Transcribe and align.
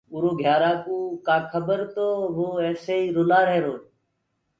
اُرو 0.13 0.31
گھيارآ 0.41 0.71
ڪوُ 0.83 0.95
ڪآ 1.25 1.37
کبر 1.51 1.79
تو 1.95 2.07
وو 2.35 2.45
ايسي 2.63 2.95
ئي 2.99 3.05
رُلآ 3.17 3.39
رهيرو 3.47 3.73
هي۔ 3.77 3.83